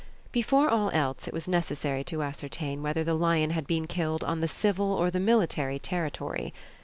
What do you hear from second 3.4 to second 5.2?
had been killed on the civil or the